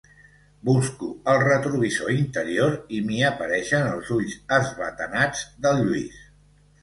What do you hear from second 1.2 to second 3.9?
el retrovisor interior i m'hi apareixen